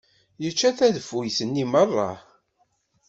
Yečča 0.43 0.69
tadeffuyt-nni 0.77 1.65
merra. 1.71 2.09